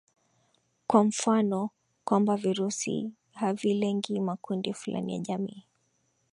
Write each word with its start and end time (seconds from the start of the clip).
kwa 0.87 1.03
mfano 1.03 1.69
kwamba 2.03 2.35
virusi 2.37 3.11
havilengi 3.33 4.19
makundi 4.19 4.73
fulani 4.73 5.13
ya 5.13 5.19
jamii 5.19 5.63